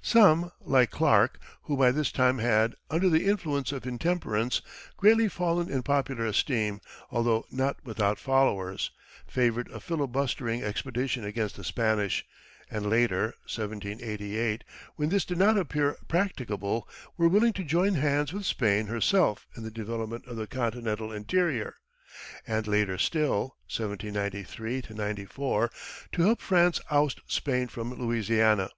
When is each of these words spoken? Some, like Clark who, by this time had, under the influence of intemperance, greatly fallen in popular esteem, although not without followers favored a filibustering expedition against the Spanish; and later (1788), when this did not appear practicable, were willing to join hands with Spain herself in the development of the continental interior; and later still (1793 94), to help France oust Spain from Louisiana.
Some, 0.00 0.50
like 0.62 0.90
Clark 0.90 1.38
who, 1.64 1.76
by 1.76 1.90
this 1.90 2.10
time 2.10 2.38
had, 2.38 2.74
under 2.90 3.10
the 3.10 3.26
influence 3.26 3.72
of 3.72 3.86
intemperance, 3.86 4.62
greatly 4.96 5.28
fallen 5.28 5.70
in 5.70 5.82
popular 5.82 6.24
esteem, 6.24 6.80
although 7.10 7.44
not 7.50 7.76
without 7.84 8.18
followers 8.18 8.90
favored 9.26 9.68
a 9.68 9.80
filibustering 9.80 10.62
expedition 10.64 11.24
against 11.26 11.56
the 11.56 11.62
Spanish; 11.62 12.24
and 12.70 12.88
later 12.88 13.34
(1788), 13.46 14.64
when 14.96 15.10
this 15.10 15.26
did 15.26 15.36
not 15.36 15.58
appear 15.58 15.98
practicable, 16.08 16.88
were 17.18 17.28
willing 17.28 17.52
to 17.52 17.62
join 17.62 17.92
hands 17.96 18.32
with 18.32 18.46
Spain 18.46 18.86
herself 18.86 19.46
in 19.58 19.62
the 19.62 19.70
development 19.70 20.24
of 20.26 20.36
the 20.38 20.46
continental 20.46 21.12
interior; 21.12 21.74
and 22.46 22.66
later 22.66 22.96
still 22.96 23.58
(1793 23.68 24.84
94), 24.88 25.70
to 26.12 26.22
help 26.22 26.40
France 26.40 26.80
oust 26.90 27.20
Spain 27.26 27.68
from 27.68 27.92
Louisiana. 27.92 28.70